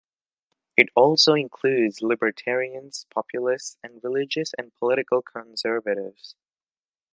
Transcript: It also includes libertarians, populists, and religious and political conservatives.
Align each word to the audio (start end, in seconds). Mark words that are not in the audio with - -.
It 0.75 0.89
also 0.95 1.35
includes 1.35 2.01
libertarians, 2.01 3.05
populists, 3.13 3.77
and 3.83 4.03
religious 4.03 4.51
and 4.57 4.73
political 4.77 5.21
conservatives. 5.21 6.35